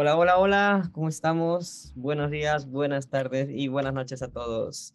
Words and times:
Hola, 0.00 0.16
hola, 0.16 0.38
hola, 0.38 0.90
¿cómo 0.92 1.08
estamos? 1.08 1.92
Buenos 1.96 2.30
días, 2.30 2.70
buenas 2.70 3.08
tardes 3.08 3.48
y 3.50 3.66
buenas 3.66 3.92
noches 3.92 4.22
a 4.22 4.28
todos. 4.28 4.94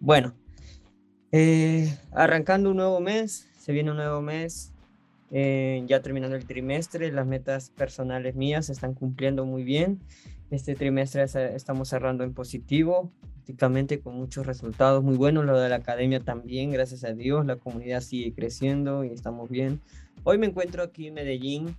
Bueno, 0.00 0.34
eh, 1.30 1.96
arrancando 2.10 2.70
un 2.70 2.78
nuevo 2.78 2.98
mes, 2.98 3.48
se 3.56 3.70
viene 3.70 3.92
un 3.92 3.98
nuevo 3.98 4.20
mes, 4.22 4.72
eh, 5.30 5.84
ya 5.86 6.02
terminando 6.02 6.34
el 6.34 6.44
trimestre, 6.44 7.12
las 7.12 7.24
metas 7.24 7.70
personales 7.70 8.34
mías 8.34 8.66
se 8.66 8.72
están 8.72 8.94
cumpliendo 8.94 9.46
muy 9.46 9.62
bien. 9.62 10.00
Este 10.50 10.74
trimestre 10.74 11.22
estamos 11.54 11.88
cerrando 11.88 12.24
en 12.24 12.34
positivo, 12.34 13.12
prácticamente 13.32 14.00
con 14.00 14.16
muchos 14.16 14.44
resultados 14.44 15.04
muy 15.04 15.16
buenos. 15.16 15.44
Lo 15.44 15.56
de 15.56 15.68
la 15.68 15.76
academia 15.76 16.18
también, 16.18 16.72
gracias 16.72 17.04
a 17.04 17.12
Dios, 17.12 17.46
la 17.46 17.54
comunidad 17.54 18.00
sigue 18.00 18.34
creciendo 18.34 19.04
y 19.04 19.12
estamos 19.12 19.48
bien. 19.48 19.80
Hoy 20.24 20.36
me 20.36 20.46
encuentro 20.46 20.82
aquí 20.82 21.06
en 21.06 21.14
Medellín. 21.14 21.76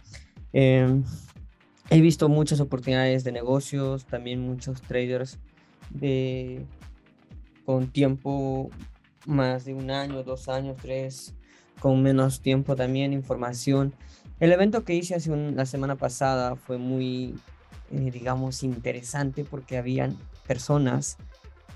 Eh, 0.54 1.02
He 1.90 2.02
visto 2.02 2.28
muchas 2.28 2.60
oportunidades 2.60 3.24
de 3.24 3.32
negocios, 3.32 4.06
también 4.06 4.42
muchos 4.42 4.82
traders 4.82 5.40
de, 5.90 6.66
con 7.66 7.88
tiempo 7.88 8.70
más 9.26 9.64
de 9.64 9.74
un 9.74 9.90
año, 9.90 10.24
dos 10.24 10.50
años, 10.50 10.76
tres, 10.82 11.34
con 11.80 12.02
menos 12.04 12.42
tiempo 12.42 12.76
también, 12.76 13.14
información. 13.14 13.94
El 14.40 14.52
evento 14.52 14.84
que 14.84 14.96
hice 14.96 15.16
hace 15.16 15.36
la 15.36 15.66
semana 15.66 15.96
pasada 15.96 16.56
fue 16.56 16.78
muy, 16.78 17.36
eh, 17.92 18.12
digamos, 18.12 18.64
interesante 18.64 19.46
porque 19.46 19.78
habían 19.78 20.18
personas 20.46 21.18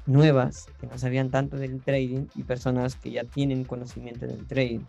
nuevas 0.06 0.68
que 0.80 0.88
no 0.88 0.98
sabían 0.98 1.30
tanto 1.30 1.58
del 1.58 1.82
trading 1.82 2.28
y 2.36 2.44
personas 2.44 2.96
que 2.96 3.12
ya 3.12 3.24
tienen 3.24 3.64
conocimiento 3.64 4.28
del 4.28 4.46
trading. 4.46 4.82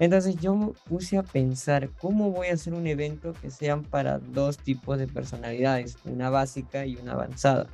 Entonces 0.00 0.36
yo 0.36 0.56
me 0.56 0.72
puse 0.88 1.18
a 1.18 1.22
pensar 1.22 1.90
cómo 2.00 2.30
voy 2.30 2.48
a 2.48 2.54
hacer 2.54 2.72
un 2.72 2.86
evento 2.86 3.34
que 3.34 3.50
sean 3.50 3.84
para 3.84 4.18
dos 4.18 4.56
tipos 4.56 4.98
de 4.98 5.06
personalidades, 5.06 5.98
una 6.06 6.30
básica 6.30 6.86
y 6.86 6.96
una 6.96 7.12
avanzada. 7.12 7.66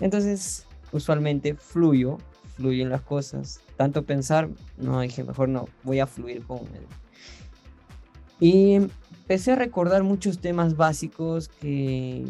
Entonces, 0.00 0.64
usualmente 0.92 1.54
fluyo, 1.54 2.18
fluyen 2.56 2.88
las 2.88 3.02
cosas. 3.02 3.60
Tanto 3.76 4.04
pensar, 4.04 4.48
no, 4.78 5.00
dije, 5.00 5.24
mejor 5.24 5.48
no, 5.48 5.68
voy 5.82 5.98
a 5.98 6.06
fluir 6.06 6.44
con 6.44 6.58
él. 6.58 6.86
Y 8.38 8.74
empecé 8.74 9.52
a 9.52 9.56
recordar 9.56 10.04
muchos 10.04 10.38
temas 10.38 10.76
básicos 10.76 11.48
que 11.48 12.26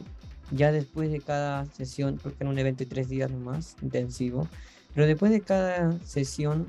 ya 0.51 0.73
después 0.73 1.11
de 1.11 1.21
cada 1.21 1.67
sesión, 1.67 2.19
porque 2.23 2.39
era 2.41 2.49
un 2.49 2.59
evento 2.59 2.85
de 2.85 2.91
tres 2.91 3.11
días 3.11 3.31
nomás, 3.31 3.77
intensivo, 3.83 4.49
pero 4.95 5.07
después 5.07 5.31
de 5.31 5.43
cada 5.43 5.93
sesión 6.07 6.69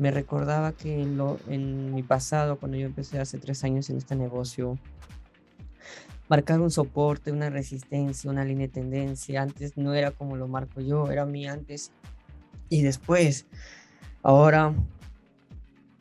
me 0.00 0.10
recordaba 0.10 0.72
que 0.72 1.04
lo, 1.04 1.38
en 1.46 1.94
mi 1.94 2.02
pasado, 2.02 2.58
cuando 2.58 2.78
yo 2.78 2.86
empecé 2.86 3.18
hace 3.18 3.36
tres 3.36 3.62
años 3.64 3.90
en 3.90 3.98
este 3.98 4.16
negocio, 4.16 4.78
marcar 6.26 6.58
un 6.62 6.70
soporte, 6.70 7.30
una 7.32 7.50
resistencia, 7.50 8.30
una 8.30 8.46
línea 8.46 8.66
de 8.66 8.72
tendencia, 8.72 9.42
antes 9.42 9.76
no 9.76 9.92
era 9.92 10.10
como 10.10 10.36
lo 10.36 10.48
marco 10.48 10.80
yo, 10.80 11.10
era 11.10 11.26
mi 11.26 11.46
antes 11.46 11.92
y 12.70 12.80
después. 12.80 13.46
Ahora 14.22 14.74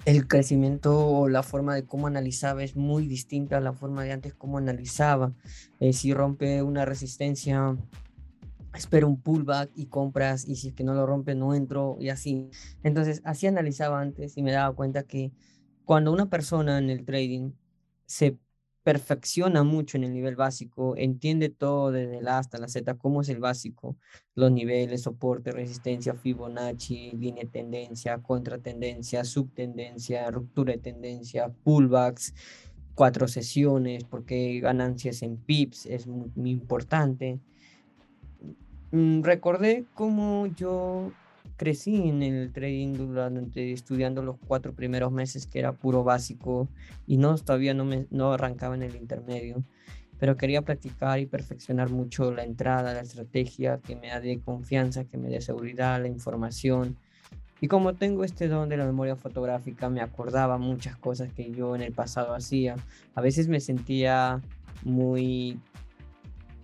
el 0.06 0.30
crecimiento 0.30 0.98
o 0.98 1.28
la 1.28 1.44
forma 1.44 1.76
de 1.76 1.84
cómo 1.84 2.08
analizaba 2.08 2.64
es 2.64 2.78
muy 2.78 3.06
distinta 3.06 3.58
a 3.58 3.62
la 3.62 3.74
forma 3.74 4.06
de 4.06 4.14
antes 4.14 4.34
cómo 4.34 4.60
analizaba. 4.60 5.34
Eh, 5.82 5.92
si 5.92 6.14
rompe 6.14 6.64
una 6.64 6.86
resistencia 6.86 7.76
espero 8.74 9.08
un 9.08 9.22
pullback 9.22 9.72
y 9.76 9.88
compras 9.88 10.48
y 10.48 10.56
si 10.56 10.70
es 10.70 10.74
que 10.74 10.84
no 10.84 10.94
lo 10.94 11.06
rompe 11.06 11.36
no 11.36 11.54
entro 11.56 11.98
y 12.00 12.10
así. 12.10 12.50
Entonces 12.84 13.22
así 13.26 13.48
analizaba 13.48 14.00
antes 14.02 14.38
y 14.38 14.44
me 14.44 14.52
daba 14.52 14.76
cuenta 14.76 15.04
que 15.04 15.32
cuando 15.86 16.12
una 16.12 16.30
persona 16.30 16.78
en 16.78 16.90
el 16.90 17.06
trading 17.06 17.52
se 18.06 18.38
perfecciona 18.84 19.64
mucho 19.64 19.98
en 19.98 20.04
el 20.04 20.14
nivel 20.14 20.36
básico, 20.36 20.96
entiende 20.98 21.50
todo 21.50 21.92
desde 21.92 22.22
la 22.22 22.38
A 22.38 22.40
hasta 22.40 22.58
la 22.58 22.68
Z, 22.68 22.96
cómo 22.96 23.22
es 23.22 23.30
el 23.30 23.40
básico, 23.40 23.98
los 24.36 24.52
niveles, 24.52 25.04
soporte, 25.04 25.52
resistencia, 25.52 26.16
Fibonacci, 26.16 27.12
línea 27.12 27.44
de 27.44 27.50
tendencia, 27.50 28.18
contratendencia, 28.20 29.24
subtendencia, 29.26 30.32
ruptura 30.32 30.74
de 30.74 30.80
tendencia, 30.80 31.50
pullbacks, 31.64 32.34
cuatro 32.96 33.28
sesiones, 33.28 34.06
porque 34.06 34.60
ganancias 34.60 35.22
en 35.22 35.38
pips 35.38 35.86
es 35.86 36.08
muy 36.08 36.50
importante. 36.50 37.40
Mm, 38.92 39.22
recordé 39.22 39.86
cómo 39.94 40.48
yo 40.48 41.12
crecí 41.58 42.10
en 42.10 42.24
el 42.24 42.52
trading 42.52 42.94
durante 42.94 43.72
estudiando 43.72 44.24
los 44.24 44.38
cuatro 44.48 44.74
primeros 44.74 45.12
meses 45.12 45.46
que 45.46 45.60
era 45.60 45.74
puro 45.74 46.04
básico 46.04 46.68
y 47.06 47.18
no 47.18 47.38
todavía 47.38 47.74
no 47.74 47.86
me 47.86 48.08
no 48.12 48.32
arrancaba 48.32 48.76
en 48.76 48.84
el 48.84 48.96
intermedio 48.96 49.64
pero 50.20 50.36
quería 50.38 50.62
practicar 50.62 51.20
y 51.20 51.26
perfeccionar 51.26 51.90
mucho 51.90 52.32
la 52.32 52.44
entrada 52.44 52.94
la 52.94 53.02
estrategia 53.02 53.80
que 53.80 53.96
me 53.96 54.18
dé 54.20 54.40
confianza 54.40 55.06
que 55.06 55.18
me 55.18 55.30
dé 55.30 55.42
seguridad 55.42 56.02
la 56.02 56.10
información. 56.10 56.98
Y 57.62 57.68
como 57.68 57.94
tengo 57.94 58.24
este 58.24 58.48
don 58.48 58.70
de 58.70 58.78
la 58.78 58.86
memoria 58.86 59.16
fotográfica 59.16 59.90
me 59.90 60.02
acordaba 60.02 60.58
muchas 60.58 60.96
cosas 60.98 61.32
que 61.34 61.52
yo 61.52 61.76
en 61.76 61.82
el 61.82 61.94
pasado 61.94 62.34
hacía. 62.34 62.76
A 63.16 63.22
veces 63.22 63.48
me 63.48 63.60
sentía 63.60 64.42
muy 64.84 65.60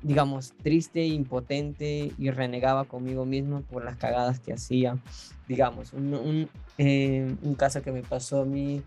digamos, 0.06 0.54
triste, 0.62 1.04
impotente 1.08 2.12
y 2.20 2.30
renegaba 2.30 2.84
conmigo 2.84 3.26
mismo 3.26 3.62
por 3.62 3.84
las 3.84 3.98
cagadas 3.98 4.40
que 4.40 4.54
hacía. 4.54 5.00
Digamos, 5.48 5.94
un, 5.94 6.48
eh, 6.78 7.36
un, 7.42 7.56
caso 7.56 7.82
que 7.82 7.92
me 7.92 8.04
pasó 8.04 8.44
a 8.44 8.46
mí 8.46 8.84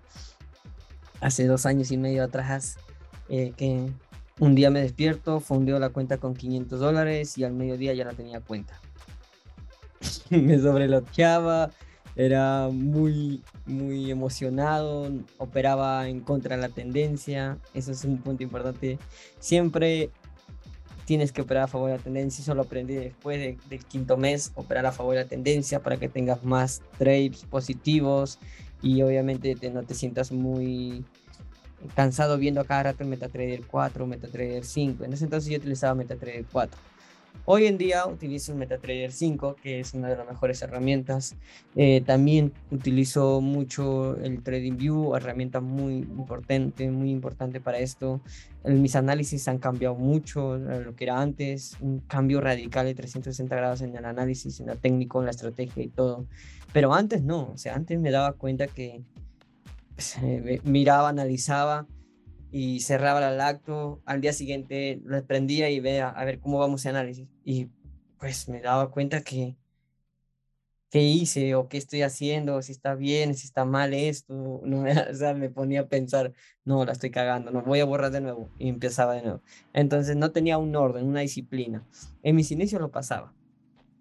hace 1.21 1.47
dos 1.47 1.67
años 1.67 1.91
y 1.91 1.97
medio 1.97 2.23
atrás, 2.23 2.77
eh, 3.29 3.53
que 3.57 3.91
un 4.39 4.55
día 4.55 4.71
me 4.71 4.81
despierto, 4.81 5.41
fundeo 5.41 5.81
la 5.81 5.89
cuenta 5.89 6.19
con 6.19 6.35
500 6.35 6.79
dólares 6.79 7.37
y 7.37 7.43
al 7.43 7.53
mediodía 7.53 7.95
ya 7.95 8.05
la 8.05 8.13
tenía 8.13 8.41
cuenta. 8.41 8.81
me 10.31 10.57
sobreloteaba, 10.61 11.73
era 12.15 12.69
muy, 12.69 13.43
muy 13.67 14.13
emocionado, 14.13 15.11
operaba 15.39 16.09
en 16.09 16.21
contra 16.21 16.55
de 16.55 16.63
la 16.63 16.69
tendencia, 16.69 17.59
eso 17.75 17.91
es 17.91 18.05
un 18.05 18.19
punto 18.19 18.45
importante. 18.45 19.01
Siempre 19.41 20.11
tienes 21.09 21.33
que 21.33 21.41
operar 21.41 21.63
a 21.63 21.69
favor 21.69 21.91
de 21.91 21.97
la 21.97 22.03
tendencia. 22.03 22.45
Solo 22.45 22.61
aprendí 22.61 22.95
después 22.95 23.57
del 23.71 23.85
quinto 23.87 24.19
mes 24.19 24.53
operar 24.57 24.85
a 24.85 24.93
favor 24.93 25.15
de 25.15 25.23
la 25.23 25.27
tendencia 25.27 25.83
para 25.83 25.97
que 25.97 26.11
tengas 26.11 26.45
más 26.45 26.83
trades 26.99 27.47
positivos 27.47 28.39
y 28.83 29.01
obviamente 29.01 29.57
no 29.71 29.85
te 29.85 29.95
sientas 29.95 30.33
muy 30.33 31.07
cansado 31.95 32.37
viendo 32.37 32.61
a 32.61 32.65
cada 32.65 32.83
rato 32.83 33.05
el 33.05 33.09
MetaTrader 33.09 33.63
4, 33.67 34.07
MetaTrader 34.07 34.67
5. 34.67 35.03
En 35.05 35.15
ese 35.15 35.25
entonces 35.25 35.51
yo 35.51 35.57
utilizaba 35.57 35.95
MetaTrader 35.95 36.45
4. 36.53 36.79
Hoy 37.45 37.67
en 37.67 37.79
día 37.79 38.07
utilizo 38.07 38.55
MetaTrader 38.55 39.11
5, 39.11 39.57
que 39.63 39.81
es 39.81 39.95
una 39.95 40.09
de 40.09 40.17
las 40.17 40.27
mejores 40.27 40.61
herramientas. 40.63 41.37
Eh, 41.77 42.03
también 42.05 42.53
utilizo 42.71 43.41
mucho 43.41 44.17
el 44.17 44.43
TradingView, 44.43 45.17
herramienta 45.17 45.61
muy 45.61 45.95
importante, 45.97 46.91
muy 46.91 47.11
importante 47.11 47.61
para 47.61 47.79
esto. 47.79 48.21
mis 48.65 48.97
análisis 48.97 49.49
han 49.49 49.59
cambiado 49.59 49.95
mucho 49.95 50.59
lo 50.59 50.95
que 50.95 51.05
era 51.05 51.21
antes, 51.21 51.77
un 51.81 52.01
cambio 52.01 52.41
radical 52.41 52.87
de 52.87 52.95
360 52.95 53.57
grados 53.57 53.81
en 53.81 53.97
el 53.97 54.05
análisis, 54.05 54.61
en 54.61 54.69
el 54.69 54.79
técnico, 54.79 55.21
en 55.21 55.27
la 55.27 55.31
estrategia 55.31 55.83
y 55.83 55.89
todo. 55.89 56.27
Pero 56.73 56.93
antes 56.93 57.23
no, 57.23 57.51
o 57.53 57.57
sea, 57.57 57.75
antes 57.75 57.99
me 57.99 58.11
daba 58.11 58.33
cuenta 58.35 58.67
que 58.67 59.03
pues, 59.95 60.19
eh, 60.23 60.61
miraba, 60.65 61.09
analizaba 61.09 61.87
y 62.51 62.81
cerraba 62.81 63.33
el 63.33 63.41
acto. 63.41 64.01
Al 64.05 64.21
día 64.21 64.33
siguiente 64.33 65.01
lo 65.05 65.25
prendía 65.25 65.71
y 65.71 65.81
veía 65.81 66.09
a 66.09 66.25
ver 66.25 66.41
cómo 66.41 66.59
vamos 66.59 66.87
a 66.87 66.91
análisis. 66.91 67.29
Y 67.45 67.69
pues 68.19 68.49
me 68.49 68.61
daba 68.61 68.91
cuenta 68.91 69.23
que 69.23 69.57
qué 70.91 71.03
hice 71.03 71.55
o 71.55 71.69
qué 71.69 71.77
estoy 71.79 72.03
haciendo, 72.03 72.63
si 72.63 72.73
está 72.73 72.95
bien, 72.95 73.35
si 73.35 73.47
está 73.47 73.65
mal 73.65 73.95
esto. 73.95 74.61
No 74.65 74.83
o 74.83 75.15
sea, 75.15 75.35
me 75.35 75.51
ponía 75.51 75.83
a 75.83 75.89
pensar, 75.89 76.33
no, 76.65 76.85
la 76.85 76.93
estoy 76.93 77.11
cagando, 77.11 77.51
no 77.51 77.63
voy 77.63 77.81
a 77.81 77.85
borrar 77.85 78.11
de 78.11 78.21
nuevo. 78.21 78.49
Y 78.59 78.69
empezaba 78.69 79.15
de 79.15 79.23
nuevo. 79.23 79.43
Entonces 79.73 80.17
no 80.17 80.33
tenía 80.33 80.59
un 80.59 80.75
orden, 80.77 81.07
una 81.07 81.21
disciplina. 81.21 81.87
En 82.23 82.37
mis 82.37 82.51
inicios 82.51 82.81
lo 82.81 82.91
pasaba. 82.91 83.33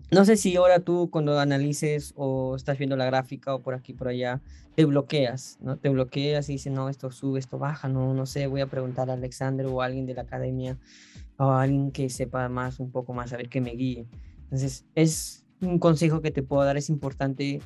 No 0.09 0.23
sé 0.23 0.37
si 0.37 0.55
ahora 0.55 0.79
tú 0.79 1.09
cuando 1.09 1.37
analices 1.37 2.13
o 2.15 2.55
estás 2.55 2.77
viendo 2.77 2.95
la 2.95 3.05
gráfica 3.05 3.53
o 3.53 3.61
por 3.61 3.73
aquí 3.73 3.91
por 3.91 4.07
allá, 4.07 4.41
te 4.75 4.85
bloqueas, 4.85 5.57
¿no? 5.59 5.77
Te 5.77 5.89
bloqueas 5.89 6.47
y 6.47 6.53
dices, 6.53 6.71
no, 6.71 6.87
esto 6.87 7.11
sube, 7.11 7.39
esto 7.39 7.57
baja, 7.57 7.89
no, 7.89 8.13
no 8.13 8.25
sé, 8.25 8.47
voy 8.47 8.61
a 8.61 8.67
preguntar 8.67 9.09
a 9.09 9.13
Alexander 9.13 9.65
o 9.65 9.81
a 9.81 9.85
alguien 9.85 10.05
de 10.05 10.13
la 10.13 10.21
academia 10.21 10.77
o 11.37 11.45
a 11.45 11.63
alguien 11.63 11.91
que 11.91 12.09
sepa 12.09 12.47
más, 12.47 12.79
un 12.79 12.89
poco 12.89 13.13
más, 13.13 13.33
a 13.33 13.37
ver 13.37 13.49
que 13.49 13.59
me 13.59 13.71
guíe. 13.71 14.07
Entonces, 14.43 14.85
es 14.95 15.45
un 15.59 15.77
consejo 15.77 16.21
que 16.21 16.31
te 16.31 16.41
puedo 16.41 16.63
dar, 16.63 16.77
es 16.77 16.89
importante 16.89 17.59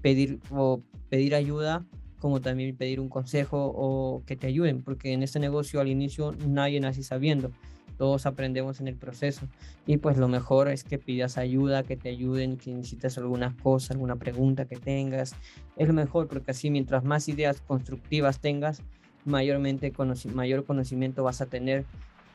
pedir 0.00 0.40
o 0.50 0.80
pedir 1.10 1.34
ayuda 1.34 1.84
como 2.18 2.40
también 2.40 2.74
pedir 2.76 3.00
un 3.00 3.08
consejo 3.08 3.72
o 3.74 4.22
que 4.24 4.36
te 4.36 4.46
ayuden, 4.46 4.82
porque 4.82 5.12
en 5.12 5.22
este 5.22 5.40
negocio 5.40 5.80
al 5.80 5.88
inicio 5.88 6.32
nadie 6.46 6.80
nace 6.80 7.02
sabiendo 7.02 7.50
todos 8.02 8.26
aprendemos 8.26 8.80
en 8.80 8.88
el 8.88 8.96
proceso. 8.96 9.46
Y 9.86 9.98
pues 9.98 10.16
lo 10.16 10.26
mejor 10.26 10.66
es 10.66 10.82
que 10.82 10.98
pidas 10.98 11.38
ayuda, 11.38 11.84
que 11.84 11.96
te 11.96 12.08
ayuden, 12.08 12.56
que 12.56 12.72
necesites 12.72 13.16
alguna 13.16 13.56
cosa, 13.62 13.94
alguna 13.94 14.16
pregunta 14.16 14.64
que 14.64 14.74
tengas. 14.74 15.36
Es 15.76 15.86
lo 15.86 15.94
mejor 15.94 16.26
porque 16.26 16.50
así 16.50 16.68
mientras 16.68 17.04
más 17.04 17.28
ideas 17.28 17.60
constructivas 17.60 18.40
tengas, 18.40 18.82
mayormente 19.24 19.92
mayor 20.34 20.64
conocimiento 20.64 21.22
vas 21.22 21.42
a 21.42 21.46
tener 21.46 21.84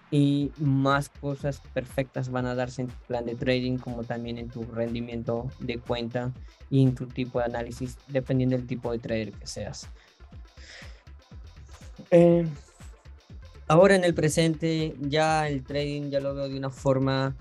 y 0.09 0.53
más 0.57 1.09
cosas 1.09 1.61
perfectas 1.73 2.31
van 2.31 2.45
a 2.45 2.55
darse 2.55 2.83
en 2.83 2.87
tu 2.87 2.95
plan 3.05 3.25
de 3.25 3.35
trading 3.35 3.77
como 3.77 4.05
también 4.05 4.37
en 4.37 4.47
tu 4.47 4.63
rendimiento 4.63 5.49
de 5.59 5.79
cuenta 5.79 6.31
y 6.69 6.81
en 6.81 6.95
tu 6.95 7.07
tipo 7.07 7.39
de 7.39 7.45
análisis 7.45 7.97
dependiendo 8.07 8.55
del 8.55 8.67
tipo 8.67 8.89
de 8.89 8.99
trader 8.99 9.33
que 9.33 9.45
seas. 9.45 9.89
Eh, 12.09 12.47
ahora 13.67 13.95
en 13.95 14.03
el 14.03 14.13
presente 14.13 14.95
ya 15.01 15.47
el 15.47 15.63
trading 15.63 16.09
ya 16.09 16.19
lo 16.19 16.33
veo 16.33 16.49
de 16.49 16.57
una 16.57 16.69
forma 16.69 17.35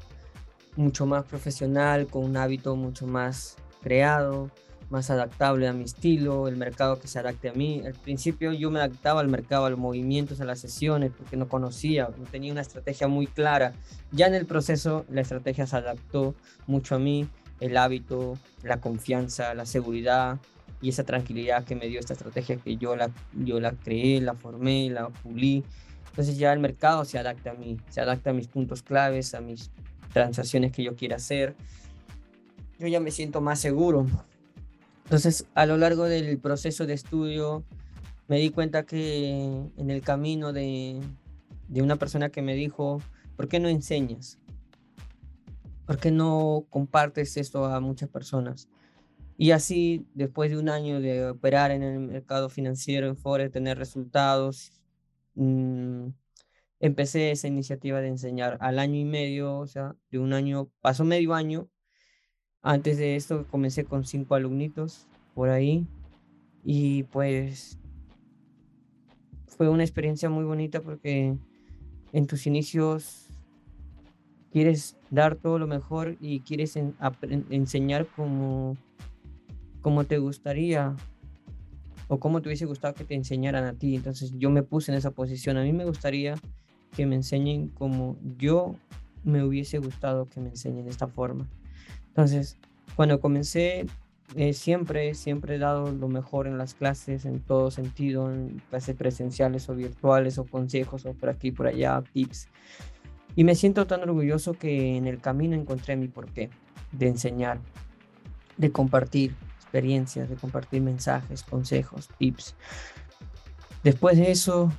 mucho 0.77 1.07
más 1.07 1.25
profesional, 1.25 2.07
con 2.07 2.25
un 2.25 2.37
hábito 2.37 2.77
mucho 2.77 3.07
más 3.07 3.57
creado, 3.83 4.51
más 4.91 5.11
adaptable 5.11 5.67
a 5.67 5.73
mi 5.73 5.85
estilo, 5.85 6.49
el 6.49 6.57
mercado 6.57 6.99
que 6.99 7.09
se 7.09 7.19
adapte 7.19 7.49
a 7.49 7.53
mí. 7.53 7.83
Al 7.85 7.95
principio 7.95 8.53
yo 8.53 8.71
me 8.71 8.79
adaptaba 8.79 9.21
al 9.21 9.29
mercado, 9.29 9.67
a 9.67 9.71
los 9.71 9.79
movimientos, 9.79 10.41
a 10.41 10.45
las 10.45 10.61
sesiones, 10.61 11.13
porque 11.17 11.37
no 11.37 11.49
conocía, 11.49 12.09
no 12.17 12.25
tenía 12.25 12.53
una 12.53 12.61
estrategia 12.61 13.09
muy 13.09 13.27
clara. 13.27 13.73
Ya 14.13 14.27
en 14.27 14.35
el 14.35 14.47
proceso 14.47 15.05
la 15.09 15.23
estrategia 15.23 15.67
se 15.67 15.77
adaptó 15.77 16.35
mucho 16.67 16.95
a 16.95 16.99
mí, 16.99 17.29
el 17.61 17.77
hábito, 17.77 18.39
la 18.63 18.81
confianza, 18.81 19.55
la 19.55 19.67
seguridad 19.67 20.39
y 20.83 20.91
esa 20.91 21.05
tranquilidad 21.05 21.65
que 21.65 21.75
me 21.75 21.87
dio 21.87 21.99
esta 21.99 22.13
estrategia 22.13 22.57
que 22.57 22.77
yo 22.77 22.97
la, 22.97 23.11
yo 23.33 23.61
la 23.61 23.73
creé, 23.73 24.21
la 24.21 24.35
formé, 24.35 24.91
la 24.91 25.09
pulí. 25.09 25.65
Entonces 26.17 26.39
ya 26.39 26.53
el 26.53 26.61
mercado 26.61 27.05
se 27.05 27.19
adapta 27.19 27.51
a 27.51 27.55
mí, 27.55 27.79
se 27.91 28.01
adapta 28.01 28.31
a 28.31 28.33
mis 28.33 28.49
puntos 28.49 28.83
claves, 28.83 29.35
a 29.35 29.41
mis 29.41 29.71
transacciones 30.13 30.73
que 30.73 30.83
yo 30.83 30.97
quiera 30.97 31.17
hacer. 31.17 31.55
Yo 32.79 32.89
ya 32.89 33.01
me 33.01 33.11
siento 33.11 33.41
más 33.41 33.61
seguro, 33.61 34.07
entonces, 35.07 35.47
a 35.55 35.67
lo 35.67 35.77
largo 35.77 36.07
del 36.07 36.37
proceso 36.41 36.85
de 36.85 36.95
estudio, 36.95 37.63
me 38.27 38.39
di 38.39 38.51
cuenta 38.51 38.83
que 38.87 39.71
en 39.77 39.91
el 39.91 40.03
camino 40.03 40.53
de, 40.53 41.01
una 41.77 41.95
persona 41.95 42.29
que 42.31 42.43
me 42.43 42.57
dijo, 42.57 43.01
¿por 43.37 43.47
qué 43.47 43.61
no 43.61 43.69
enseñas? 43.69 44.41
¿Por 45.87 45.99
qué 45.99 46.11
no 46.11 46.67
compartes 46.71 47.37
esto 47.37 47.67
a 47.67 47.79
muchas 47.79 48.09
personas? 48.09 48.69
Y 49.39 49.53
así, 49.53 50.05
después 50.15 50.51
de 50.51 50.59
un 50.59 50.69
año 50.69 51.01
de 51.01 51.29
operar 51.29 51.71
en 51.71 51.85
el 51.85 52.01
mercado 52.01 52.49
financiero 52.49 53.07
en 53.07 53.17
Forex, 53.17 53.53
tener 53.53 53.79
resultados, 53.79 54.73
mm, 55.37 56.09
empecé 56.81 57.31
esa 57.31 57.49
iniciativa 57.49 58.01
de 58.01 58.09
enseñar 58.09 58.59
al 58.61 58.79
año 58.79 58.99
y 58.99 59.05
medio, 59.05 59.59
o 59.59 59.67
sea, 59.67 59.97
de 60.11 60.19
un 60.19 60.33
año, 60.33 60.71
pasó 60.81 61.05
medio 61.05 61.35
año. 61.35 61.69
Antes 62.63 62.99
de 62.99 63.17
esto 63.17 63.47
comencé 63.51 63.85
con 63.85 64.05
cinco 64.05 64.35
alumnitos 64.35 65.07
por 65.35 65.49
ahí 65.51 65.87
y 66.65 67.05
pues 67.05 67.79
fue 69.47 69.69
una 69.69 69.85
experiencia 69.85 70.29
muy 70.29 70.45
bonita 70.45 70.81
porque 70.81 71.37
en 72.13 72.27
tus 72.27 72.47
inicios 72.47 73.29
quieres 74.51 74.97
dar 75.11 75.37
todo 75.37 75.59
lo 75.59 75.67
mejor 75.67 76.17
y 76.21 76.41
quieres 76.41 76.77
enseñar 77.51 78.07
como, 78.07 78.77
como 79.81 80.05
te 80.05 80.19
gustaría 80.19 80.97
o 82.09 82.19
como 82.19 82.41
te 82.41 82.49
hubiese 82.49 82.67
gustado 82.67 82.95
que 82.95 83.05
te 83.05 83.15
enseñaran 83.15 83.65
a 83.65 83.75
ti. 83.75 83.97
Entonces 83.97 84.33
yo 84.37 84.51
me 84.51 84.63
puse 84.63 84.93
en 84.93 84.99
esa 84.99 85.11
posición. 85.11 85.57
A 85.57 85.63
mí 85.63 85.73
me 85.73 85.85
gustaría 85.85 86.37
que 86.95 87.07
me 87.07 87.17
enseñen 87.17 87.69
como 87.69 88.17
yo 88.39 88.75
me 89.25 89.43
hubiese 89.43 89.79
gustado 89.79 90.29
que 90.29 90.41
me 90.41 90.51
enseñen 90.51 90.85
de 90.85 90.91
esta 90.91 91.09
forma. 91.09 91.49
Entonces, 92.09 92.57
cuando 92.95 93.21
comencé, 93.21 93.87
eh, 94.35 94.53
siempre, 94.55 95.15
siempre 95.15 95.57
he 95.57 95.59
dado 95.59 95.93
lo 95.93 96.09
mejor 96.09 96.47
en 96.47 96.59
las 96.59 96.75
clases, 96.75 97.27
en 97.27 97.41
todo 97.41 97.71
sentido, 97.71 98.33
en 98.33 98.63
clases 98.71 98.97
presenciales 98.97 99.69
o 99.69 99.75
virtuales, 99.75 100.39
o 100.39 100.45
consejos, 100.45 101.05
o 101.07 101.13
por 101.13 101.29
aquí, 101.29 101.51
por 101.51 101.67
allá, 101.67 102.03
tips. 102.13 102.49
Y 103.35 103.45
me 103.45 103.55
siento 103.55 103.87
tan 103.87 104.03
orgulloso 104.03 104.55
que 104.55 104.97
en 104.97 105.07
el 105.07 105.21
camino 105.21 105.55
encontré 105.55 105.97
mi 105.97 106.09
porqué 106.09 106.51
de 106.93 107.09
enseñar, 107.09 107.59
de 108.57 108.73
compartir 108.73 109.35
experiencias, 109.77 110.29
de 110.29 110.37
compartir 110.37 110.81
mensajes, 110.81 111.43
consejos, 111.43 112.09
tips. 112.19 112.55
Después 113.85 114.17
de 114.17 114.31
eso, 114.31 114.73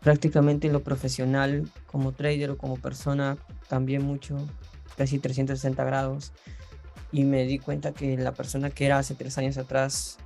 prácticamente 0.00 0.68
en 0.68 0.72
lo 0.72 0.82
profesional, 0.82 1.68
como 1.86 2.12
trader 2.12 2.50
o 2.50 2.58
como 2.58 2.76
persona, 2.76 3.36
cambié 3.68 3.98
mucho 3.98 4.36
casi 4.96 5.18
360 5.18 5.82
grados 5.84 6.32
y 7.10 7.24
me 7.24 7.44
di 7.44 7.58
cuenta 7.58 7.92
que 7.92 8.16
la 8.16 8.32
persona 8.32 8.70
que 8.70 8.86
era 8.86 8.98
hace 8.98 9.14
tres 9.14 9.36
años 9.38 9.58
atrás 9.58 10.18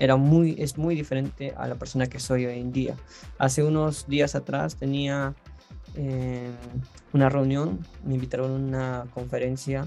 era 0.00 0.16
muy, 0.16 0.56
es 0.58 0.78
muy 0.78 0.96
diferente 0.96 1.54
a 1.56 1.68
la 1.68 1.76
persona 1.76 2.08
que 2.08 2.18
soy 2.18 2.46
hoy 2.46 2.58
en 2.58 2.72
día. 2.72 2.96
Hace 3.38 3.62
unos 3.62 4.08
días 4.08 4.34
atrás 4.34 4.74
tenía 4.74 5.34
eh, 5.94 6.50
una 7.12 7.28
reunión, 7.28 7.86
me 8.04 8.14
invitaron 8.14 8.50
a 8.50 8.54
una 8.56 9.04
conferencia, 9.14 9.86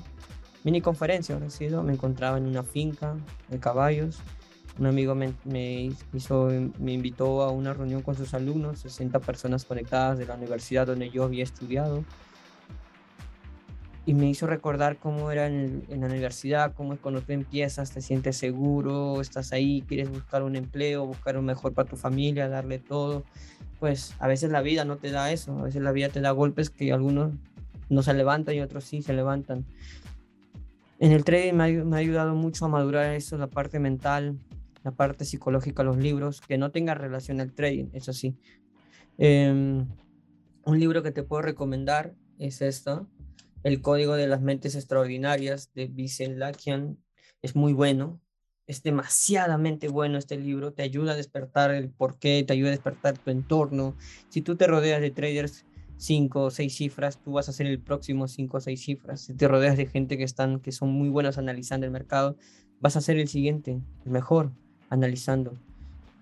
mini 0.65 0.81
conferencia 0.81 1.35
ahora 1.35 1.50
sido, 1.50 1.81
me 1.83 1.94
encontraba 1.94 2.38
en 2.38 2.45
una 2.47 2.63
finca 2.63 3.15
de 3.50 3.59
caballos. 3.59 4.19
Un 4.77 4.88
amigo 4.88 5.15
me, 5.15 5.33
me, 5.45 5.91
hizo, 6.13 6.50
me 6.79 6.91
invitó 6.91 7.44
a 7.44 7.51
una 7.51 7.73
reunión 7.73 8.01
con 8.01 8.15
sus 8.15 8.33
alumnos, 8.33 8.79
60 8.79 9.19
personas 9.19 9.63
conectadas 9.63 10.17
de 10.17 10.25
la 10.25 10.35
universidad 10.35 10.85
donde 10.85 11.09
yo 11.09 11.23
había 11.23 11.45
estudiado 11.45 12.03
y 14.06 14.13
me 14.13 14.29
hizo 14.29 14.45
recordar 14.45 14.97
cómo 14.97 15.31
era 15.31 15.47
en, 15.47 15.83
la 15.89 16.06
universidad, 16.06 16.73
cómo 16.73 16.94
es 16.94 17.00
cuando 17.00 17.21
tú 17.21 17.31
empiezas, 17.31 17.91
te 17.91 18.01
sientes 18.01 18.38
seguro, 18.38 19.19
estás 19.19 19.51
ahí, 19.51 19.83
quieres 19.88 20.12
buscar 20.12 20.44
un 20.44 20.56
empleo, 20.56 21.07
buscar 21.07 21.38
un 21.38 21.45
mejor 21.45 21.73
para 21.73 21.89
tu 21.89 21.95
familia, 21.95 22.47
darle 22.47 22.77
todo. 22.77 23.23
Pues 23.79 24.13
a 24.19 24.27
veces 24.27 24.51
la 24.51 24.62
vida 24.62 24.85
no 24.85 24.97
te 24.97 25.09
da 25.09 25.31
eso, 25.31 25.57
a 25.57 25.63
veces 25.63 25.81
la 25.81 25.91
vida 25.91 26.09
te 26.09 26.21
da 26.21 26.31
golpes 26.31 26.69
que 26.69 26.94
algunos 26.94 27.33
no 27.89 28.03
se 28.03 28.13
levantan 28.13 28.56
y 28.56 28.62
otros 28.62 28.83
sí 28.83 29.01
se 29.01 29.13
levantan. 29.13 29.65
En 31.00 31.12
el 31.12 31.24
trading 31.24 31.53
me 31.53 31.63
ha, 31.95 32.00
ayudado 32.00 32.36
mucho 32.36 32.65
a 32.65 32.69
madurar 32.69 33.13
eso, 33.15 33.38
la 33.38 33.47
parte 33.47 33.80
mental, 33.80 34.39
la 34.83 34.92
parte 34.92 35.25
psicológica, 35.25 35.83
los 35.83 35.97
libros, 35.97 36.42
que 36.42 36.57
no 36.57 36.71
tenga 36.71 36.94
relación 36.94 37.42
al 37.42 37.53
trading, 37.53 37.88
eso 37.94 38.13
sí. 38.13 38.38
Em, 39.18 39.88
un 40.63 40.80
libro 40.80 41.03
que 41.03 41.12
te 41.12 41.24
puedo 41.24 41.42
recomendar 41.42 42.15
es 42.39 42.62
esto, 42.62 43.09
el 43.65 43.81
Código 43.81 44.13
de 44.13 44.27
las 44.27 44.42
Mentes 44.42 44.75
Extraordinarias 44.75 45.71
de 45.74 45.88
Vincent 45.88 46.38
Lakian 46.38 47.00
es 47.41 47.56
muy 47.56 47.74
bueno. 47.74 48.21
Es 48.68 48.83
demasiadamente 48.83 49.88
bueno 49.88 50.19
este 50.19 50.38
libro. 50.38 50.71
Te 50.71 50.83
ayuda 50.83 51.13
a 51.13 51.15
despertar 51.15 51.71
el 51.71 51.89
porqué, 51.89 52.44
te 52.45 52.53
ayuda 52.53 52.69
a 52.69 52.74
despertar 52.74 53.18
tu 53.18 53.31
entorno. 53.31 53.95
Si 54.30 54.41
tú 54.41 54.56
te 54.56 54.68
rodeas 54.68 55.01
de 55.01 55.09
traders 55.09 55.65
cinco 55.97 56.43
o 56.43 56.51
seis 56.51 56.75
cifras, 56.75 57.19
tú 57.21 57.33
vas 57.33 57.49
a 57.49 57.53
ser 57.53 57.67
el 57.67 57.79
próximo 57.79 58.27
cinco 58.27 58.57
o 58.57 58.61
seis 58.61 58.81
cifras. 58.81 59.21
Si 59.21 59.33
te 59.33 59.47
rodeas 59.47 59.77
de 59.77 59.87
gente 59.87 60.17
que, 60.17 60.23
están, 60.23 60.59
que 60.59 60.71
son 60.71 60.91
muy 60.91 61.09
buenos 61.09 61.37
analizando 61.37 61.85
el 61.85 61.91
mercado, 61.91 62.37
vas 62.79 62.95
a 62.95 63.01
ser 63.01 63.17
el 63.17 63.27
siguiente, 63.27 63.79
el 64.05 64.11
mejor 64.11 64.51
analizando. 64.89 65.57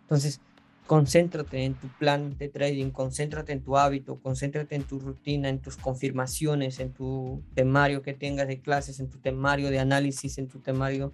Entonces, 0.01 0.39
concéntrate 0.87 1.63
en 1.63 1.75
tu 1.75 1.87
plan 1.87 2.37
de 2.37 2.49
trading, 2.49 2.91
concéntrate 2.91 3.53
en 3.53 3.61
tu 3.61 3.77
hábito, 3.77 4.19
concéntrate 4.19 4.75
en 4.75 4.83
tu 4.83 4.99
rutina, 4.99 5.49
en 5.49 5.59
tus 5.59 5.77
confirmaciones, 5.77 6.79
en 6.79 6.91
tu 6.91 7.41
temario 7.53 8.01
que 8.01 8.13
tengas 8.13 8.47
de 8.47 8.59
clases, 8.59 8.99
en 8.99 9.09
tu 9.09 9.17
temario 9.17 9.69
de 9.69 9.79
análisis, 9.79 10.37
en 10.37 10.47
tu 10.47 10.59
temario 10.59 11.13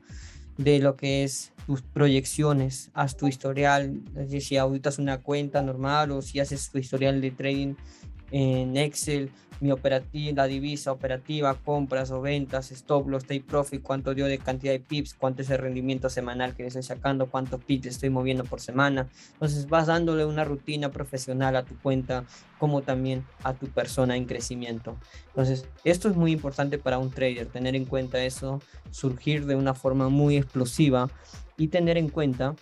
de 0.58 0.80
lo 0.80 0.98
que 0.98 1.24
es 1.24 1.54
tus 1.66 1.82
proyecciones, 1.82 2.92
haz 2.94 3.16
tu 3.16 3.28
historial, 3.28 4.02
es 4.08 4.14
decir, 4.14 4.42
si 4.42 4.58
auditas 4.58 5.00
una 5.00 5.22
cuenta 5.22 5.62
normal 5.62 6.12
o 6.12 6.22
si 6.22 6.42
haces 6.42 6.70
tu 6.70 6.80
historial 6.80 7.22
de 7.22 7.32
trading 7.32 7.76
en 8.32 8.78
Excel, 8.78 9.32
mi 9.60 9.72
operativa, 9.72 10.44
la 10.44 10.48
divisa 10.48 10.92
operativa, 10.92 11.54
compras 11.54 12.12
o 12.12 12.22
ventas, 12.22 12.72
stop 12.72 13.10
loss, 13.10 13.26
take 13.26 13.44
profit, 13.44 13.82
cuánto 13.82 14.14
dio 14.14 14.26
de 14.26 14.38
cantidad 14.38 14.72
de 14.72 14.80
pips, 14.80 15.14
cuánto 15.14 15.42
es 15.42 15.50
el 15.50 15.58
rendimiento 15.58 16.10
semanal 16.10 16.56
que 16.56 16.66
estoy 16.66 16.84
sacando, 16.84 17.30
cuántos 17.30 17.64
pips 17.64 17.88
estoy 17.88 18.10
moviendo 18.10 18.46
por 18.46 18.62
semana. 18.62 19.08
Entonces 19.34 19.68
vas 19.68 19.88
dándole 19.88 20.26
una 20.26 20.46
rutina 20.46 20.92
profesional 20.92 21.56
a 21.56 21.66
tu 21.66 21.78
cuenta 21.80 22.24
como 22.58 22.82
también 22.82 23.26
a 23.44 23.54
tu 23.54 23.68
persona 23.68 24.16
en 24.16 24.26
crecimiento. 24.26 24.98
Entonces, 25.28 25.66
esto 25.84 26.10
es 26.10 26.16
muy 26.16 26.32
importante 26.32 26.78
para 26.78 26.98
un 26.98 27.10
trader, 27.10 27.48
tener 27.48 27.76
en 27.76 27.86
cuenta 27.86 28.24
eso, 28.24 28.62
surgir 28.92 29.46
de 29.46 29.56
una 29.56 29.74
forma 29.74 30.10
muy 30.10 30.38
explosiva 30.38 31.10
y 31.58 31.68
tener 31.68 31.98
en 31.98 32.10
cuenta 32.10 32.56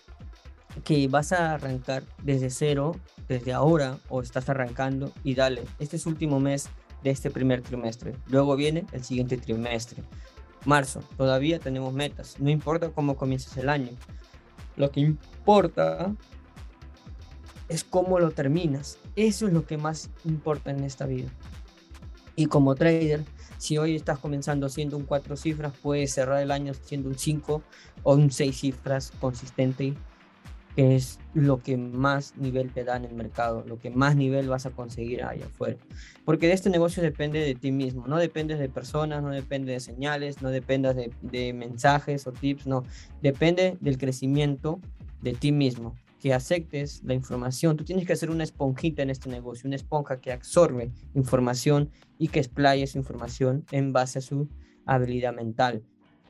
que 0.84 1.08
vas 1.08 1.32
a 1.32 1.54
arrancar 1.54 2.04
desde 2.24 2.50
cero, 2.50 2.96
desde 3.28 3.54
ahora, 3.54 3.98
o 4.10 4.22
estás 4.22 4.50
arrancando 4.50 5.12
y 5.24 5.36
dale, 5.36 5.64
este 5.80 5.96
es 5.96 6.06
último 6.06 6.40
mes 6.40 6.70
de 7.04 7.12
este 7.12 7.30
primer 7.30 7.62
trimestre. 7.62 8.16
Luego 8.28 8.56
viene 8.56 8.86
el 8.92 9.04
siguiente 9.04 9.38
trimestre. 9.38 10.04
Marzo, 10.66 11.02
todavía 11.16 11.60
tenemos 11.60 11.94
metas. 11.94 12.40
No 12.40 12.50
importa 12.50 12.90
cómo 12.90 13.16
comiences 13.16 13.56
el 13.58 13.70
año. 13.70 13.92
Lo 14.76 14.92
que 14.92 15.00
importa 15.00 16.14
es 17.70 17.84
cómo 17.84 18.20
lo 18.20 18.32
terminas. 18.32 18.98
Eso 19.16 19.48
es 19.48 19.54
lo 19.54 19.66
que 19.66 19.78
más 19.78 20.10
importa 20.26 20.72
en 20.72 20.84
esta 20.84 21.06
vida. 21.06 21.30
Y 22.36 22.48
como 22.48 22.76
trader, 22.76 23.24
si 23.58 23.78
hoy 23.78 23.96
estás 23.96 24.20
comenzando 24.20 24.70
siendo 24.70 24.98
un 24.98 25.06
cuatro 25.06 25.36
cifras, 25.36 25.74
puedes 25.82 26.14
cerrar 26.14 26.42
el 26.42 26.52
año 26.52 26.74
siendo 26.74 27.10
un 27.10 27.18
5 27.18 27.64
o 28.04 28.14
un 28.14 28.32
6 28.32 28.56
cifras 28.56 29.12
consistente 29.20 29.96
que 30.78 30.96
es 30.96 31.20
lo 31.34 31.64
que 31.64 31.76
más 31.76 32.38
nivel 32.38 32.72
te 32.72 32.84
da 32.84 32.98
en 32.98 33.06
el 33.06 33.16
mercado, 33.16 33.64
lo 33.66 33.80
que 33.80 33.90
más 33.90 34.16
nivel 34.16 34.48
vas 34.48 34.68
a 34.68 34.70
conseguir 34.70 35.24
allá 35.24 35.48
afuera. 35.48 35.80
Porque 36.24 36.46
de 36.46 36.54
este 36.54 36.70
negocio 36.70 37.02
depende 37.02 37.40
de 37.40 37.56
ti 37.56 37.72
mismo, 37.72 38.06
no 38.06 38.18
depende 38.18 38.56
de 38.58 38.70
personas, 38.70 39.24
no 39.24 39.32
depende 39.32 39.72
de 39.72 39.80
señales, 39.80 40.44
no 40.44 40.52
depende 40.52 41.12
de, 41.24 41.54
mensajes 41.54 42.28
o 42.28 42.32
tips, 42.32 42.68
no, 42.68 42.84
depende 43.24 43.76
del 43.82 43.98
crecimiento 43.98 44.80
de 45.24 45.34
ti 45.34 45.52
mismo, 45.52 45.96
que 46.20 46.36
aceptes 46.36 47.02
la 47.04 47.16
información. 47.16 47.76
Tú 47.76 47.84
tienes 47.84 48.06
que 48.06 48.14
hacer 48.14 48.30
una 48.30 48.44
esponjita 48.44 49.02
en 49.02 49.10
este 49.10 49.32
negocio, 49.32 49.66
una 49.66 49.78
esponja 49.78 50.22
que 50.22 50.32
absorbe 50.32 50.92
información 51.16 51.90
y 52.20 52.28
que 52.28 52.38
explaye 52.38 52.84
esa 52.84 53.00
información 53.00 53.66
en 53.72 53.94
base 53.94 54.20
a 54.20 54.22
su 54.22 54.48
habilidad 54.86 55.34
mental. 55.34 55.82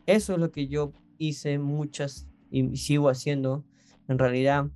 Eso 0.06 0.36
es 0.36 0.39
lo 0.39 0.51
que 0.51 0.68
yo 0.68 0.94
hice 1.18 1.60
muchas 1.60 2.30
y 2.50 2.77
sigo 2.77 3.10
haciendo 3.10 3.66
en 4.08 4.20
realidad, 4.20 4.68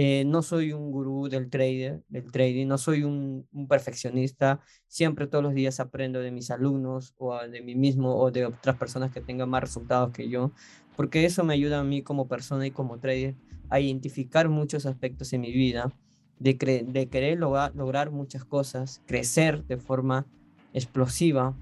eh, 0.00 0.24
no 0.24 0.42
soy 0.42 0.72
un 0.72 0.92
gurú 0.92 1.28
del 1.28 1.50
trader, 1.50 2.04
del 2.08 2.30
trading, 2.30 2.68
no 2.68 2.78
soy 2.78 3.02
un, 3.02 3.48
perfeccionista. 3.68 4.60
Siempre 4.86 5.26
todos 5.26 5.42
los 5.42 5.54
días 5.54 5.80
aprendo 5.80 6.20
de 6.20 6.30
mis 6.30 6.52
alumnos 6.52 7.14
o 7.18 7.36
de 7.36 7.60
mí 7.62 7.74
mismo 7.74 8.14
o 8.16 8.30
de 8.30 8.46
otras 8.46 8.76
personas 8.76 9.10
que 9.10 9.20
tengan 9.20 9.50
más 9.50 9.62
resultados 9.62 10.12
que 10.12 10.28
yo, 10.28 10.52
porque 10.94 11.24
eso 11.24 11.42
me 11.42 11.54
ayuda 11.54 11.80
a 11.80 11.84
mí 11.84 12.02
como 12.02 12.28
persona 12.28 12.64
y 12.64 12.70
como 12.70 13.00
trader 13.00 13.34
a 13.70 13.80
identificar 13.80 14.48
muchos 14.48 14.86
aspectos 14.86 15.32
en 15.32 15.40
mi 15.40 15.52
vida, 15.52 15.92
de, 16.38 16.54
de 16.86 17.08
querer 17.08 17.38
lograr, 17.38 17.74
lograr 17.74 18.12
muchas 18.12 18.44
cosas, 18.44 19.02
crecer 19.04 19.64
de 19.64 19.78
forma 19.78 20.26
explosiva 20.72 21.56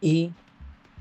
y 0.00 0.32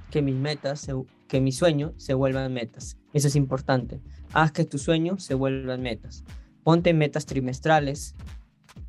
que 0.09 0.21
mis 0.21 0.35
metas, 0.35 0.85
que 1.31 1.39
mis 1.39 1.55
sueños 1.55 1.93
se 1.95 2.13
vuelvan 2.13 2.51
metas. 2.51 2.97
Eso 3.13 3.29
es 3.29 3.37
importante. 3.37 4.01
Haz 4.33 4.51
que 4.51 4.65
tus 4.65 4.81
sueños 4.81 5.23
se 5.23 5.33
vuelvan 5.33 5.81
metas. 5.81 6.25
Ponte 6.61 6.93
metas 6.93 7.25
trimestrales 7.25 8.15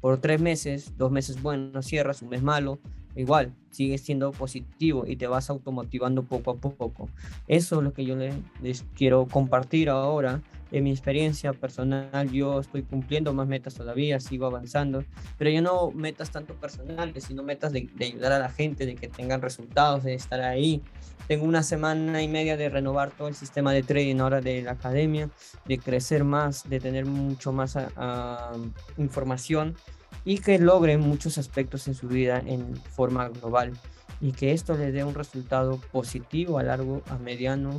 por 0.01 0.19
tres 0.19 0.41
meses, 0.41 0.99
dos 0.99 1.13
meses 1.13 1.41
buenos, 1.41 1.87
cierras, 1.87 2.21
un 2.21 2.31
mes 2.31 2.43
malo, 2.43 2.81
igual, 3.17 3.53
sigues 3.71 4.03
siendo 4.03 4.33
positivo 4.33 5.05
y 5.07 5.17
te 5.17 5.27
vas 5.27 5.51
automotivando 5.51 6.23
poco 6.23 6.53
a 6.53 6.57
poco. 6.57 7.09
Eso 7.49 7.79
es 7.79 7.83
lo 7.83 7.93
que 7.93 8.05
yo 8.05 8.17
les, 8.63 8.85
quiero 8.95 9.27
compartir 9.27 9.89
ahora. 9.89 10.43
En 10.71 10.85
mi 10.85 10.91
experiencia 10.91 11.53
personal, 11.53 12.31
yo 12.31 12.61
estoy 12.61 12.83
cumpliendo 12.83 13.35
más 13.35 13.47
metas 13.47 13.75
todavía, 13.75 14.19
sigo 14.21 14.47
avanzando, 14.47 15.05
pero 15.37 15.51
yo 15.51 15.61
no 15.61 15.91
metas 15.91 16.31
tanto 16.31 16.55
personales, 16.55 17.25
sino 17.25 17.43
metas 17.43 17.73
de, 17.73 17.91
de 17.95 18.07
ayudar 18.07 18.33
a 18.33 18.39
la 18.39 18.49
gente, 18.49 18.87
de 18.87 18.95
que 18.95 19.07
tengan 19.07 19.43
resultados, 19.43 20.03
de 20.03 20.15
estar 20.15 20.41
ahí, 20.41 20.81
tengo 21.29 21.45
una 21.45 21.63
semana 21.63 22.23
y 22.23 22.29
media 22.29 22.57
de 22.57 22.69
renovar 22.69 23.11
todo 23.11 23.29
el 23.29 23.35
sistema 23.35 23.73
de 23.73 23.83
trading 23.83 24.17
ahora 24.17 24.41
de 24.41 24.63
la 24.63 24.73
academia, 24.73 25.31
de 25.67 25.79
crecer 25.79 26.25
más, 26.25 26.69
de 26.69 26.81
tener 26.81 27.07
mucho 27.07 27.53
más 27.53 27.77
ah, 27.77 27.89
ah, 27.97 28.53
información 28.99 29.77
y 30.25 30.39
que 30.39 30.59
logren 30.59 31.01
muchos 31.01 31.39
aspectos 31.39 31.89
en 31.89 31.95
su 31.95 32.09
vida 32.09 32.43
en 32.45 32.77
forma 32.77 33.29
global 33.29 33.73
y 34.21 34.33
que 34.33 34.53
esto 34.53 34.77
le 34.77 34.93
dé 34.93 35.03
un 35.05 35.15
resultado 35.15 35.79
positivo 35.91 36.59
a 36.59 36.63
largo, 36.63 37.03
a 37.09 37.19
mediano 37.19 37.71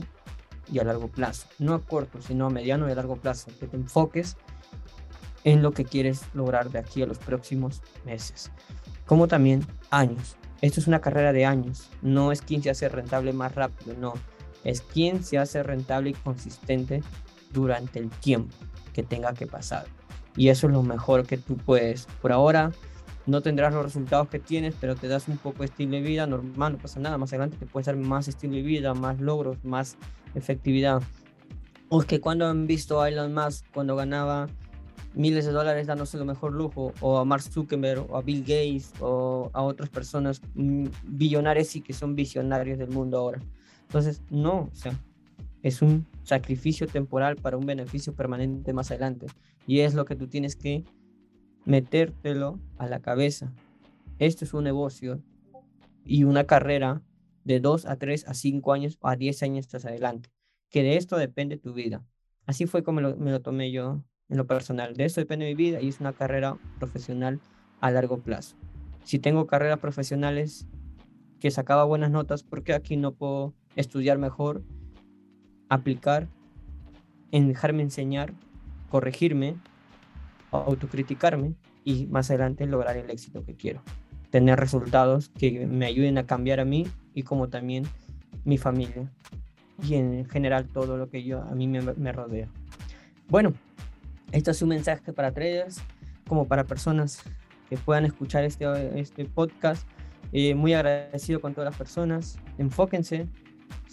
y 0.71 0.79
a 0.79 0.83
largo 0.83 1.07
plazo. 1.07 1.47
No 1.57 1.73
a 1.73 1.81
corto, 1.81 2.21
sino 2.21 2.47
a 2.47 2.50
mediano 2.50 2.88
y 2.88 2.91
a 2.91 2.95
largo 2.95 3.15
plazo. 3.15 3.50
Que 3.59 3.67
te 3.67 3.77
enfoques 3.77 4.35
en 5.45 5.62
lo 5.62 5.71
que 5.71 5.85
quieres 5.85 6.23
lograr 6.33 6.69
de 6.69 6.79
aquí 6.79 7.01
a 7.01 7.05
los 7.05 7.17
próximos 7.17 7.81
meses, 8.05 8.51
como 9.05 9.27
también 9.27 9.65
años. 9.89 10.35
Esto 10.62 10.79
es 10.79 10.88
una 10.88 11.01
carrera 11.01 11.33
de 11.33 11.45
años, 11.45 11.89
no 12.01 12.31
es 12.31 12.41
quien 12.41 12.63
se 12.63 12.69
hace 12.69 12.88
rentable 12.88 13.33
más 13.33 13.53
rápido, 13.53 13.95
no, 13.97 14.13
es 14.63 14.81
quien 14.81 15.23
se 15.23 15.38
hace 15.38 15.62
rentable 15.62 16.12
y 16.12 16.13
consistente 16.13 17.03
durante 17.51 18.00
el 18.00 18.09
tiempo 18.09 18.55
que 18.93 19.03
tenga 19.03 19.33
que 19.33 19.47
pasar. 19.47 19.85
Y 20.35 20.50
eso 20.50 20.67
es 20.67 20.73
lo 20.73 20.83
mejor 20.83 21.25
que 21.25 21.38
tú 21.38 21.57
puedes. 21.57 22.07
Por 22.21 22.31
ahora 22.31 22.71
no 23.25 23.41
tendrás 23.41 23.73
los 23.73 23.83
resultados 23.83 24.27
que 24.29 24.39
tienes, 24.39 24.75
pero 24.79 24.95
te 24.95 25.07
das 25.07 25.27
un 25.27 25.38
poco 25.38 25.59
de 25.59 25.65
estilo 25.65 25.91
de 25.91 26.01
vida 26.01 26.27
normal, 26.27 26.73
no 26.73 26.77
pasa 26.79 27.00
nada. 27.00 27.17
Más 27.17 27.31
adelante 27.31 27.57
te 27.57 27.65
puedes 27.65 27.85
dar 27.85 27.95
más 27.95 28.27
estilo 28.27 28.55
de 28.55 28.62
vida, 28.62 28.93
más 28.93 29.19
logros, 29.19 29.63
más 29.63 29.97
efectividad. 30.35 31.01
O 31.89 32.01
es 32.01 32.07
que 32.07 32.19
cuando 32.19 32.47
han 32.47 32.67
visto 32.67 33.01
a 33.01 33.09
Elon 33.09 33.33
Musk 33.33 33.65
cuando 33.73 33.95
ganaba 33.95 34.47
miles 35.13 35.45
de 35.45 35.51
dólares 35.51 35.88
dándose 35.88 36.17
lo 36.17 36.25
mejor 36.25 36.53
lujo, 36.53 36.93
o 37.01 37.17
a 37.19 37.25
Mark 37.25 37.43
Zuckerberg, 37.43 38.12
o 38.12 38.17
a 38.17 38.21
Bill 38.21 38.41
Gates, 38.41 38.93
o 39.00 39.50
a 39.53 39.62
otras 39.62 39.89
personas 39.89 40.41
mm, 40.55 40.88
billonarias 41.03 41.75
y 41.75 41.81
que 41.81 41.93
son 41.93 42.15
visionarios 42.15 42.79
del 42.79 42.89
mundo 42.89 43.17
ahora. 43.17 43.39
Entonces, 43.83 44.23
no, 44.29 44.69
o 44.71 44.75
sea, 44.75 44.93
es 45.63 45.82
un 45.82 46.05
sacrificio 46.24 46.88
temporal 46.88 47.38
para 47.38 47.58
un 47.58 47.65
beneficio 47.65 48.13
permanente 48.13 48.74
más 48.74 48.91
adelante. 48.91 49.27
Y 49.65 49.79
es 49.79 49.93
lo 49.96 50.05
que 50.05 50.15
tú 50.15 50.27
tienes 50.27 50.55
que 50.55 50.84
metértelo 51.65 52.60
a 52.77 52.88
la 52.88 53.00
cabeza. 53.00 53.53
Esto 54.20 54.46
es 54.46 54.53
un 54.53 54.65
negocio 54.65 55.22
y 56.05 56.25
una 56.25 56.43
carrera 56.43 57.01
de 57.46 57.62
2 57.62 57.86
a 57.86 57.96
3 57.96 58.27
a 58.27 58.34
5 58.34 58.74
años 58.74 59.00
a 59.01 59.15
10 59.15 59.43
años 59.43 59.67
tras 59.67 59.86
adelante. 59.86 60.29
Que 60.70 60.84
de 60.84 60.98
esto 60.98 61.17
depende 61.17 61.58
tu 61.58 61.74
vida. 61.74 62.05
Así 62.46 62.65
fue 62.65 62.84
como 62.84 63.00
me 63.00 63.32
lo 63.32 63.41
tomé 63.41 63.72
yo 63.72 64.03
en 64.27 64.38
lo 64.38 64.46
personal. 64.46 64.96
De 64.96 65.05
eso 65.05 65.22
depende 65.22 65.46
mi 65.46 65.55
vida 65.55 65.82
y 65.82 65.88
es 65.88 66.01
una 66.01 66.12
carrera 66.12 66.58
profesional 66.77 67.39
a 67.79 67.89
largo 67.89 68.17
plazo. 68.17 68.58
Si 69.05 69.17
tengo 69.17 69.48
carreras 69.48 69.79
profesionales 69.79 70.67
que 71.39 71.51
sacaba 71.51 71.86
buenas 71.86 72.12
notas, 72.12 72.43
¿por 72.43 72.63
qué 72.63 72.74
aquí 72.74 72.98
no 72.98 73.13
puedo 73.13 73.53
estudiar 73.75 74.17
mejor, 74.17 74.63
aplicar, 75.74 76.27
en 77.32 77.48
dejarme 77.48 77.84
enseñar, 77.84 78.34
corregirme, 78.89 79.56
autocriticarme 80.51 81.56
y 81.84 82.06
más 82.08 82.30
adelante 82.30 82.65
lograr 82.65 82.98
el 82.98 83.10
éxito 83.10 83.44
que 83.44 83.56
quiero? 83.56 83.82
Tener 84.30 84.60
resultados 84.60 85.30
que 85.30 85.65
me 85.68 85.86
ayuden 85.86 86.18
a 86.18 86.25
cambiar 86.25 86.60
a 86.60 86.65
mí 86.65 86.88
y 87.13 87.24
como 87.24 87.50
también 87.50 87.86
mi 88.46 88.58
familia 88.58 89.10
y 89.88 89.96
en 89.96 90.25
general 90.30 90.68
todo 90.68 90.98
lo 90.98 91.10
que 91.10 91.24
yo 91.24 91.42
a 91.42 91.56
mí 91.56 91.68
me, 91.68 91.82
me 91.82 92.12
rodea. 92.12 92.48
Bueno, 93.27 93.53
esto 94.32 94.51
es 94.51 94.62
un 94.62 94.70
mensaje 94.70 95.13
para 95.13 95.32
traders 95.32 95.82
como 96.27 96.48
para 96.48 96.63
personas 96.63 97.24
que 97.70 97.77
puedan 97.77 98.06
escuchar 98.06 98.44
este, 98.44 99.00
este 99.00 99.25
podcast. 99.25 99.88
Eh, 100.32 100.56
muy 100.56 100.74
agradecido 100.74 101.42
con 101.42 101.53
todas 101.53 101.70
las 101.70 101.77
personas. 101.77 102.39
Enfóquense. 102.58 103.27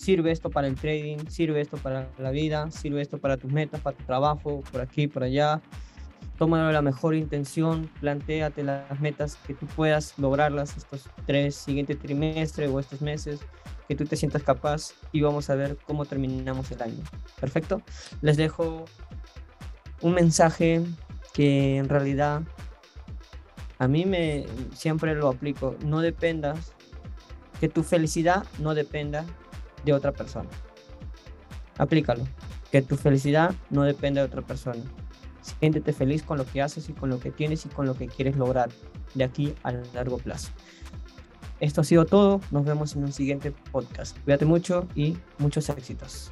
Sirve 0.00 0.30
esto 0.30 0.48
para 0.48 0.66
el 0.66 0.76
trading, 0.76 1.26
sirve 1.28 1.60
esto 1.60 1.76
para 1.76 2.08
la 2.16 2.30
vida, 2.30 2.70
sirve 2.70 3.02
esto 3.02 3.18
para 3.18 3.36
tus 3.36 3.52
metas, 3.52 3.82
para 3.82 3.94
tu 3.94 4.02
trabajo, 4.04 4.62
por 4.72 4.80
aquí, 4.80 5.08
por 5.08 5.24
allá. 5.24 5.60
Tómalo 6.38 6.72
la 6.72 6.80
mejor 6.80 7.14
intención, 7.14 7.86
planteate 8.00 8.62
las 8.62 8.98
metas 8.98 9.36
que 9.46 9.52
tú 9.52 9.66
puedas 9.66 10.18
lograrlas 10.18 10.74
estos 10.74 11.06
tres 11.26 11.54
siguientes 11.54 11.98
trimestres 11.98 12.70
o 12.70 12.80
estos 12.80 13.02
meses, 13.02 13.40
que 13.88 13.94
tú 13.94 14.06
te 14.06 14.16
sientas 14.16 14.42
capaz 14.42 14.94
y 15.12 15.20
vamos 15.20 15.50
a 15.50 15.54
ver 15.54 15.76
cómo 15.86 16.06
terminamos 16.06 16.70
el 16.70 16.80
año. 16.80 17.04
Perfecto. 17.38 17.82
Les 18.22 18.38
dejo 18.38 18.86
un 20.00 20.14
mensaje 20.14 20.80
que 21.34 21.76
en 21.76 21.90
realidad 21.90 22.40
a 23.78 23.86
mí 23.86 24.06
me 24.06 24.46
siempre 24.72 25.14
lo 25.14 25.28
aplico. 25.28 25.76
No 25.84 26.00
dependas, 26.00 26.72
que 27.60 27.68
tu 27.68 27.82
felicidad 27.82 28.46
no 28.60 28.74
dependa 28.74 29.26
de 29.84 29.92
otra 29.92 30.12
persona. 30.12 30.48
Aplícalo. 31.78 32.24
Que 32.70 32.82
tu 32.82 32.96
felicidad 32.96 33.54
no 33.70 33.82
dependa 33.82 34.20
de 34.20 34.26
otra 34.26 34.42
persona. 34.42 34.80
Siéntete 35.40 35.92
feliz 35.92 36.22
con 36.22 36.38
lo 36.38 36.46
que 36.46 36.62
haces 36.62 36.88
y 36.88 36.92
con 36.92 37.10
lo 37.10 37.18
que 37.18 37.30
tienes 37.30 37.66
y 37.66 37.68
con 37.68 37.86
lo 37.86 37.94
que 37.94 38.06
quieres 38.06 38.36
lograr 38.36 38.70
de 39.14 39.24
aquí 39.24 39.54
a 39.62 39.72
largo 39.72 40.18
plazo. 40.18 40.50
Esto 41.58 41.80
ha 41.80 41.84
sido 41.84 42.06
todo. 42.06 42.40
Nos 42.50 42.64
vemos 42.64 42.94
en 42.96 43.04
un 43.04 43.12
siguiente 43.12 43.52
podcast. 43.72 44.18
Cuídate 44.20 44.44
mucho 44.44 44.86
y 44.94 45.16
muchos 45.38 45.68
éxitos. 45.68 46.30